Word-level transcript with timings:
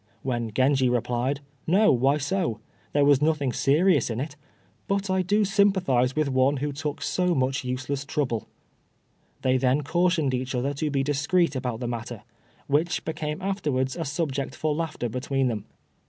when 0.23 0.51
Genji 0.51 0.89
replied, 0.89 1.41
"No, 1.67 1.91
why 1.91 2.17
so? 2.17 2.59
there 2.91 3.05
was 3.05 3.21
nothing 3.21 3.53
serious 3.53 4.09
in 4.09 4.19
it; 4.19 4.35
but 4.87 5.11
I 5.11 5.21
do 5.21 5.45
sympathize 5.45 6.15
with 6.15 6.27
one 6.27 6.57
who 6.57 6.73
took 6.73 7.03
so 7.03 7.35
much 7.35 7.63
useless 7.63 8.03
trouble." 8.03 8.47
They 9.43 9.57
then 9.59 9.83
cautioned 9.83 10.33
each 10.33 10.55
other 10.55 10.73
to 10.73 10.89
be 10.89 11.03
discreet 11.03 11.55
about 11.55 11.81
the 11.81 11.87
matter, 11.87 12.23
which 12.65 13.05
became 13.05 13.43
afterwards 13.43 13.95
a 13.95 14.03
subject 14.03 14.55
for 14.55 14.73
laughter 14.73 15.07
between 15.07 15.49
them. 15.49 15.65